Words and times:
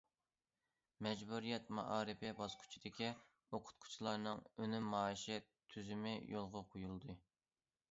مەجبۇرىيەت 1.07 1.67
مائارىپى 1.79 2.31
باسقۇچىدىكى 2.39 3.11
ئوقۇتقۇچىلارنىڭ 3.59 4.43
ئۈنۈم 4.57 4.91
مائاشى 4.97 5.41
تۈزۈمى 5.75 6.17
يولغا 6.35 6.67
قويۇلدى. 6.75 7.21